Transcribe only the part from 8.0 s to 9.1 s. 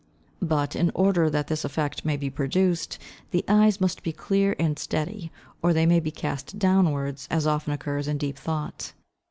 in deep thought.